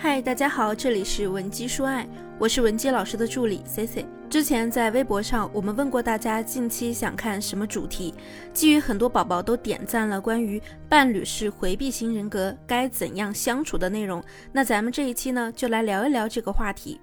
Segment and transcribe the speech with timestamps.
[0.00, 4.06] 嗨，大家好，这里是文姬说爱，我是文姬老师的助理 C C。
[4.30, 8.14] 之前在微博上，我们问过大家近期想看什么主题，
[8.52, 14.22] 基于很多宝宝都点赞了关于伴侣是回避型人格该怎样相处的内容，
[14.52, 17.00] 那咱们这一期呢，就来聊一聊这个话题。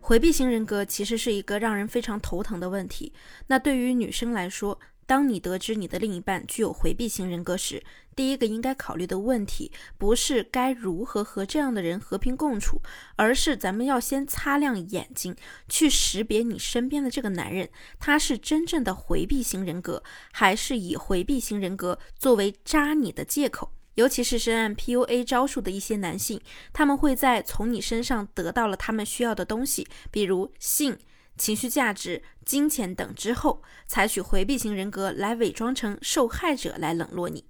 [0.00, 3.12] 回避型人格其实是一个让人非常头疼的问题，
[3.46, 4.76] 那对于女生来说。
[5.06, 7.82] 当你得知你的另一半具有回避型人格时，
[8.16, 12.82] 第一个应该考虑的问题不是该如何和这样的人和平共处，
[13.14, 15.36] 而是咱们要先擦亮眼睛，
[15.68, 17.68] 去识别你身边的这个男人，
[18.00, 23.70] 他是真正的回避型人格，还是以回避型人格作为扎你的借口？
[23.94, 26.40] 尤其是深谙 PUA 招数的一些男性，
[26.72, 30.98] 他们会在从你身上得到了他们需要的东西，比如性。
[31.36, 37.44] 情绪价值、金钱等之后，采取回避型人格来伪装成受害者来冷落你。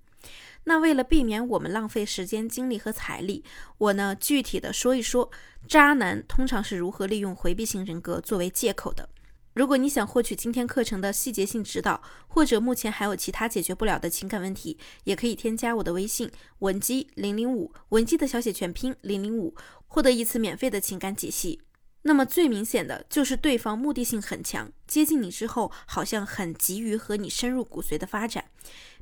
[0.64, 3.44] 那为了避免我们浪费时间、精力和财力，
[3.78, 5.30] 我呢具体的说一说
[5.68, 9.08] 渣男通常是如何利用回避型人格作为借口的。
[9.54, 19.54] 如果你想获取今天课程的细节性指导，或者目前还有其他解决不了的情感问题，也可以添加我的微信文姬零零五，文姬的小写全拼零零五，
[19.86, 21.62] 获得一次免费的情感解析。
[22.06, 28.44] 那么最明显的就是对方目的性很强，接近你之后好像很急于和你深入骨髓的发展。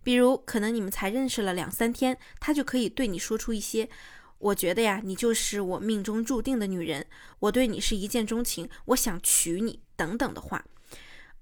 [0.03, 3.91] 比如，可能你们才认识了两三天，他就可以对你说出一些
[4.39, 7.07] “我觉得呀，你就是我命中注定的女人，
[7.41, 10.65] 我对你是一见钟情，我想娶你”等等的话。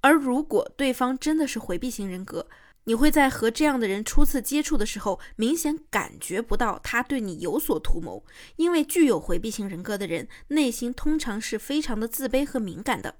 [0.00, 2.48] 而如果对方真的是回避型人格，
[2.84, 8.24] 你会在和这样的人初次接触的时候，明显感觉不到他对你有所图谋，
[8.56, 13.14] 因为具有回避型人格的人内心通常是非常的自卑和敏感的，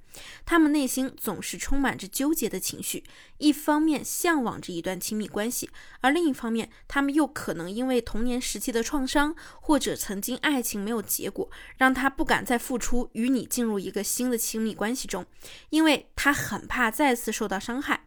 [0.44, 3.05] 他们内心总是充满着纠结的情绪，
[3.38, 15.24] 一方面向往着一段亲密关系，而另一方面，他们又可能因为童年时期的创伤或者曾经爱情没有结果，让他不敢再付出，与你进入一个新的亲密关系中，
[15.70, 18.06] 因为他很怕再次受到伤害。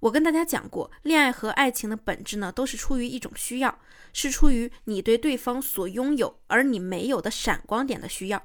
[0.00, 3.78] 我跟大家讲过，恋爱和爱情的本质呢，都是出于一种需要，
[4.12, 8.42] 是出于你对对方所拥有而你没有的闪光点的需要。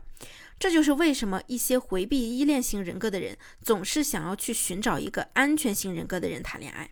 [0.58, 6.90] 这就是为什么一些回避依恋型人格的人，总是想要去寻找一个安全型人格的人谈恋爱。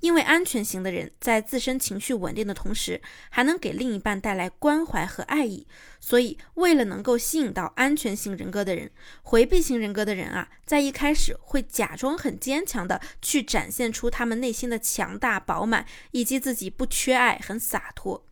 [0.00, 5.66] 因为安全型的人在自身情绪稳定的同时，还能给另一半带来关怀和爱意，
[6.00, 8.90] 所以为了能够吸引到安全型人格的人，
[9.22, 18.26] 回避型人格的人啊，在一开始会假装很坚强的去展现出他们内心的强大饱满，以及自己不缺爱，很洒脱。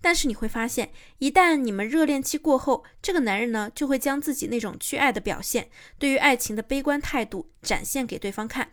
[0.00, 8.70] 但是你会发现，一旦你们热恋期过后，这个男人呢，就会将自己那种缺爱的表现，对于爱情的悲观态度展现给对方看。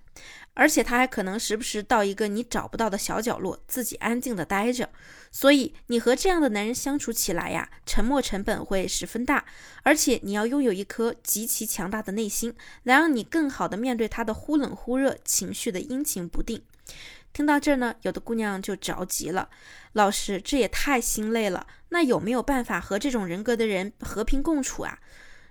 [0.54, 4.90] 而且他还可能时不时到一个你找不到的小角落，自己安静的待着。
[5.32, 9.44] 所以你和这样的男人相处起来呀，沉默成本会十分大，
[9.84, 16.62] 而且你要拥有一颗极其强大的内心，来让你更好的面对他的忽冷忽热、情绪的阴晴不定。
[17.34, 19.50] 听到这儿呢，有的姑娘就着急了，
[19.92, 21.68] 老师，这也太心累了。
[21.90, 25.00] 那有没有办法和这种人格的人和平共处啊？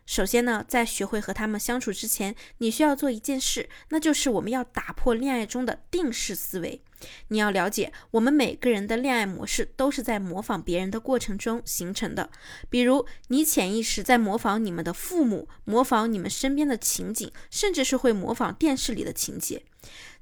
[0.06, 6.82] 首先呢，在学会和他们相处之前，你需要做一件事，那就是我们要打破恋爱中的定式思维。
[7.28, 12.31] 你要了解，我们每个人的恋爱模式都是在模仿别人的过程中形成的。
[12.70, 19.62] 比如，你潜意识在模仿你们的父母，模仿你们身边的情景，甚至是会模仿电视里的情节。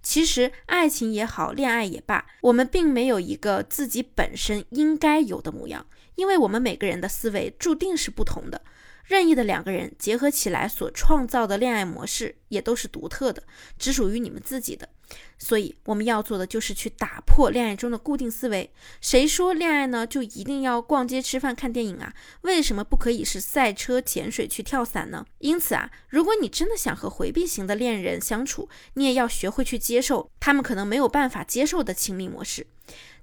[0.02, 8.62] 其实，爱情也好，恋爱也罢，我们并没有一个自己本身应该有的模样，因为我们每个人的思维注定是不同的。
[9.04, 13.42] 任意的两个人结合起来所创造的恋爱模式也都是独特的，
[13.78, 14.88] 只属于你们自己的。
[15.36, 18.72] 所以我们要做的就是去打破恋爱中的固定思维。
[19.00, 22.14] 谁说恋爱呢就一定要逛街、吃饭、看电影啊？
[22.42, 25.26] 为什么不可以是赛车、潜水、去跳伞呢？
[25.38, 32.66] 因此啊，如果你真的想和回避型的恋人相处，你也要学会去接受他们可能没有办法接受的亲密模式。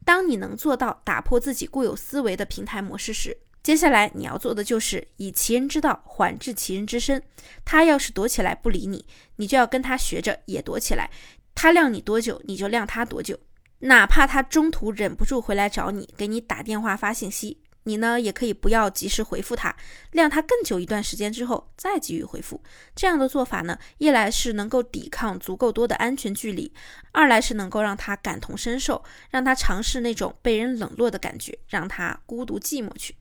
[0.05, 7.21] 当你能做到打破自己固有思维的平台模式时，接下来你要做的就是以其人之道还治其人之身。
[7.65, 9.05] 他要是躲起来不理你，
[9.35, 11.09] 你就要跟他学着也躲起来。
[11.53, 13.37] 他晾你多久，你就晾他多久。
[13.79, 19.75] 哪怕他中途忍不住回来找你，给你打电话发信息，你呢也可以不要及时回复他，
[20.11, 22.61] 晾他更久一段时间之后再给予回复。
[22.95, 26.73] 这样的做法呢，一来是能够抵抗足够多的安全距离，
[27.11, 33.15] 二来是能够让他感同身受，让他尝试那种被人冷落的感觉，让他孤独寂寞去。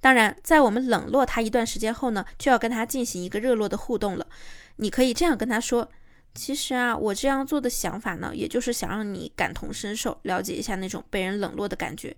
[0.00, 4.26] 当然，在我们冷落他一段时间后呢，就要跟他进行一个热络的互动了。
[4.76, 5.90] 你可以这样跟他说
[6.34, 12.16] ：“其实啊，我这样做的想法呢，也就是想让你感同身受，了解一下那种被人冷落的感觉。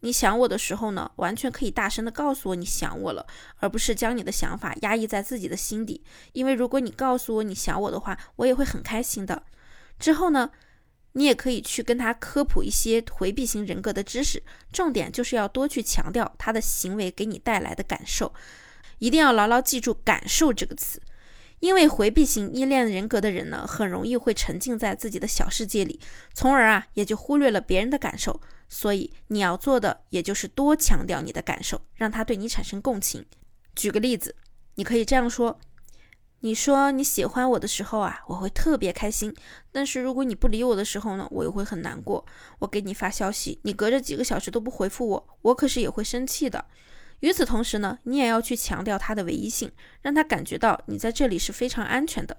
[0.00, 3.24] 你想我的时候呢，完全可以大声的告诉我你想我了，
[3.58, 6.02] 而不是将你的想法压抑在自己的心底。
[6.32, 9.44] 因为如果你告诉我你想我的话，我也会很开心的。
[9.98, 10.50] 之后呢，
[11.12, 14.42] 你也可以去跟他科普一些回避型人格的知识，
[14.72, 18.32] 重点就是要多去强调他的行为给你带来的感受，
[18.98, 21.00] 一定要牢牢记住“感受”这个词。
[21.60, 26.00] 因为回避型依恋人格的人呢，很容易会沉浸在自己的小世界里，
[26.34, 28.40] 从而啊也就忽略了别人的感受。
[28.68, 33.24] 所以你要做的，也就是多强调你的感受，让他对你产生共情。
[33.76, 34.34] 举个例子，
[34.74, 35.60] 你可以这样说：
[36.44, 39.30] 你说你喜欢我的时候啊，我会特别开心；
[39.70, 42.26] 但是如果你不理我的时候呢，我又会很难过。
[42.58, 46.64] 我给你发消息，你隔着几个小时都不回复我，我可是也会生气的。
[47.20, 52.36] 与此同时呢，你也要去强调他的唯一性，让他感觉到你在这里是非常安全的。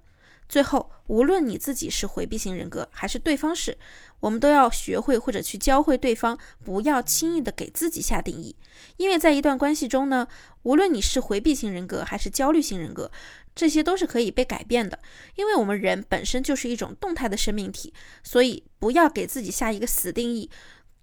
[0.50, 3.78] 最后，无论你自己是回避型人格，还是对方是，
[4.20, 8.54] 我们都要学会或者去教会对方，不要轻易的给自己下定义。
[8.98, 10.28] 因为在一段关系中呢，
[10.64, 13.10] 无论你是回避型人格还是焦虑型人格，
[13.56, 15.00] 这些都是可以被改变的。
[15.36, 20.50] 因为我们人本身就是一种动态的生命体，所以不要给自己下一个死定义。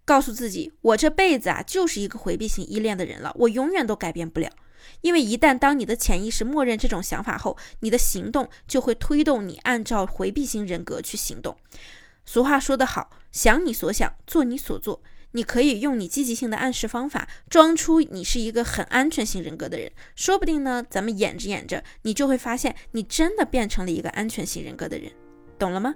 [0.05, 4.51] 告诉自己，我这辈子啊就是一个回避型依恋的人了，我永远都改变不了。
[5.03, 11.57] 因为一旦当你的潜意识默认这种想法后，你的行动就会推动你按照回避型人格去行动。
[12.25, 15.01] 俗话说得好，想你所想，做你所做。
[15.33, 25.11] 你可以用你积极性的暗示方法，装出你是一个很安全型人格的人，说不定呢，咱们演着演着，你就会发现你真的变成了一个安全型人格的人，
[25.59, 25.95] 懂了吗？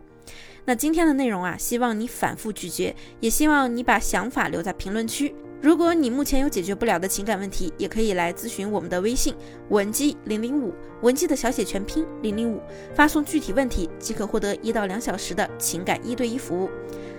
[0.67, 5.35] 那今天的内容啊，希望你反复咀嚼，也希望你把想法留在评论区。
[5.61, 9.35] 如果你目前有解决不了的情感问题，也可以来咨询我们的微信
[9.71, 10.73] 文姬零零五，
[11.03, 12.61] 文姬的小写全拼零零五，
[12.95, 16.71] 发送具体问题即可获得一到两小时的情感一对一服务。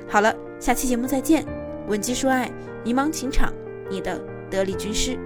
[0.07, 1.43] 好了，下期节目再见，
[1.87, 2.51] 文姬说爱，
[2.83, 3.53] 迷茫情场，
[3.89, 5.17] 你的得力军师。